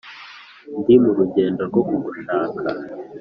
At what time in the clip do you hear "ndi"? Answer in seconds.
0.79-0.95